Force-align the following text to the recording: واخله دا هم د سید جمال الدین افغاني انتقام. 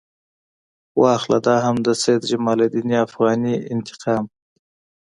واخله 1.01 1.37
دا 1.47 1.55
هم 1.65 1.75
د 1.85 1.87
سید 2.01 2.21
جمال 2.31 2.59
الدین 2.63 2.89
افغاني 3.07 3.55
انتقام. 3.75 4.25